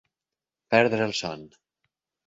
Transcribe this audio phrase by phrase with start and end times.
[0.75, 1.47] Perdre el son.